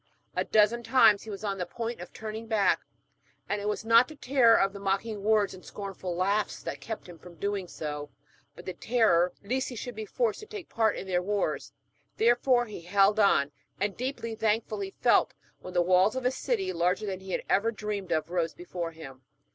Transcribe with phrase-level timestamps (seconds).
[0.35, 2.79] A dozen times he was on the point of turning back,
[3.47, 7.07] and it was not the terror of the mocking words and scornful laughs that kept
[7.07, 8.09] him from doing so,
[8.55, 11.71] but the terror lest he should be forced to take part in their wars.
[12.17, 16.73] Therefore he held on, and deeply thankful he felt when the walls of a city,
[16.73, 19.21] larger than he had ever dreamed of, rose before him.